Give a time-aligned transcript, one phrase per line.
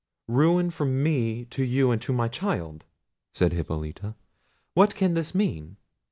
[0.27, 2.85] "Ruin from me to you and to my child!"
[3.35, 4.15] said Hippolita
[4.73, 5.77] "what can this mean?"